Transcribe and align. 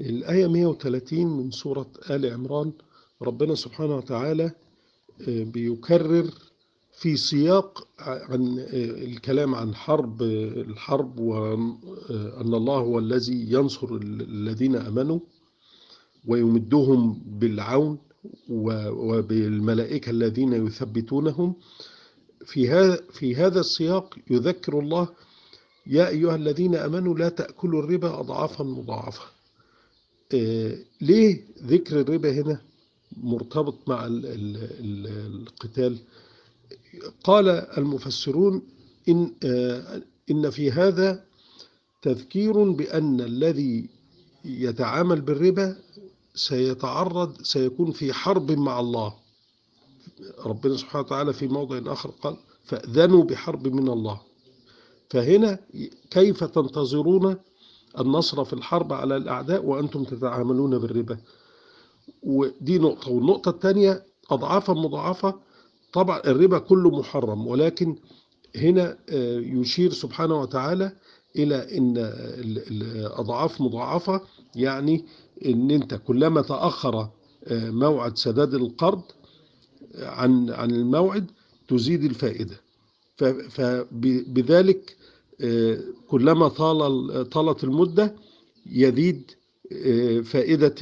الآية 0.00 0.46
130 0.46 1.26
من 1.26 1.50
سورة 1.50 1.90
آل 2.10 2.32
عمران 2.32 2.72
ربنا 3.22 3.54
سبحانه 3.54 3.96
وتعالى 3.96 4.50
بيكرر 5.28 6.30
في 6.92 7.16
سياق 7.16 7.88
عن 7.98 8.66
الكلام 9.08 9.54
عن 9.54 9.74
حرب 9.74 10.22
الحرب 10.22 11.20
وأن 11.20 12.54
الله 12.54 12.78
هو 12.78 12.98
الذي 12.98 13.52
ينصر 13.52 13.94
الذين 14.02 14.76
أمنوا 14.76 15.20
ويمدهم 16.26 17.22
بالعون 17.26 17.98
وبالملائكة 18.50 20.10
الذين 20.10 20.52
يثبتونهم. 20.66 21.54
في 22.46 22.68
هذا 22.68 23.00
في 23.12 23.36
هذا 23.36 23.60
السياق 23.60 24.14
يذكر 24.30 24.78
الله 24.78 25.08
يا 25.86 26.08
أيها 26.08 26.34
الذين 26.34 26.74
أمنوا 26.74 27.14
لا 27.18 27.28
تأكلوا 27.28 27.82
الربا 27.82 28.20
أضعافا 28.20 28.64
مضاعفة. 28.64 29.37
ليه 31.00 31.44
ذكر 31.62 32.00
الربا 32.00 32.32
هنا 32.32 32.60
مرتبط 33.16 33.88
مع 33.88 34.06
ال 34.06 34.26
ال 34.26 34.56
ال 34.80 35.06
القتال؟ 35.42 35.98
قال 37.24 37.48
المفسرون 37.48 38.62
إن, 39.08 39.32
إن 40.30 40.50
في 40.50 40.70
هذا 40.70 41.24
تذكير 42.02 42.70
بأن 42.70 43.20
الذي 43.20 43.88
يتعامل 44.44 45.20
بالربا 45.20 45.76
سيتعرض 46.34 47.42
سيكون 47.42 47.92
في 47.92 48.12
حرب 48.12 48.52
مع 48.52 48.80
الله. 48.80 49.14
ربنا 50.38 50.76
سبحانه 50.76 51.04
وتعالى 51.04 51.32
في 51.32 51.46
موضع 51.48 51.92
آخر 51.92 52.10
قال 52.10 52.36
فأذنوا 52.64 53.24
بحرب 53.24 53.68
من 53.68 53.88
الله. 53.88 54.20
فهنا 55.10 55.58
كيف 56.10 56.44
تنتظرون 56.44 57.36
النصر 58.00 58.44
في 58.44 58.52
الحرب 58.52 58.92
على 58.92 59.16
الأعداء 59.16 59.64
وأنتم 59.64 60.04
تتعاملون 60.04 60.78
بالربا. 60.78 61.18
ودي 62.22 62.78
نقطة. 62.78 63.10
والنقطة 63.10 63.48
الثانية 63.48 64.02
أضعافا 64.30 64.72
مضاعفة. 64.72 65.34
طبعا 65.92 66.18
الربا 66.26 66.58
كله 66.58 66.90
محرم 66.90 67.46
ولكن 67.46 67.96
هنا 68.56 68.98
يشير 69.38 69.92
سبحانه 69.92 70.40
وتعالى 70.40 70.92
إلى 71.36 71.78
أن 71.78 71.94
الأضعاف 72.70 73.60
مضاعفة 73.60 74.20
يعني 74.54 75.04
أن 75.46 75.70
أنت 75.70 75.94
كلما 75.94 76.42
تأخر 76.42 77.08
موعد 77.50 78.18
سداد 78.18 78.54
القرض 78.54 79.02
عن 79.94 80.50
عن 80.50 80.70
الموعد 80.70 81.30
تزيد 81.68 82.04
الفائدة. 82.04 82.60
فبذلك 83.50 84.96
كلما 86.08 86.48
طال 86.48 87.30
طالت 87.30 87.64
المدة 87.64 88.14
يزيد 88.66 89.30
فائدة 90.24 90.74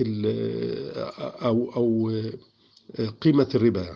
أو 1.42 1.72
أو 1.76 2.12
قيمة 3.20 3.48
الربا 3.54 3.80
يعني. 3.82 3.94